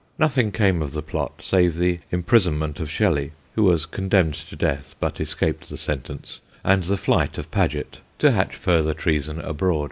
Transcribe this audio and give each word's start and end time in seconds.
Nothing 0.17 0.51
came 0.51 0.81
of 0.81 0.93
the 0.93 1.03
plot 1.03 1.43
save 1.43 1.75
the 1.77 1.99
imprisonment 2.09 2.79
of 2.79 2.89
Shelley 2.89 3.33
(who 3.53 3.61
was 3.61 3.85
condemned 3.85 4.33
to 4.33 4.55
death 4.55 4.95
but 4.99 5.21
escaped 5.21 5.69
the 5.69 5.77
sentence) 5.77 6.39
and 6.63 6.83
the 6.85 6.97
flight 6.97 7.37
of 7.37 7.51
Paget, 7.51 7.99
to 8.17 8.31
hatch 8.31 8.55
further 8.55 8.95
treason 8.95 9.39
abroad. 9.41 9.79